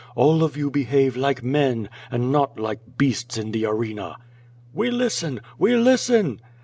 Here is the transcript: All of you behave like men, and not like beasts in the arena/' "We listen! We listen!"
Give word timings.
All 0.15 0.43
of 0.43 0.57
you 0.57 0.71
behave 0.71 1.15
like 1.15 1.43
men, 1.43 1.87
and 2.09 2.31
not 2.31 2.59
like 2.59 2.97
beasts 2.97 3.37
in 3.37 3.51
the 3.51 3.65
arena/' 3.65 4.15
"We 4.73 4.89
listen! 4.89 5.41
We 5.59 5.75
listen!" 5.75 6.41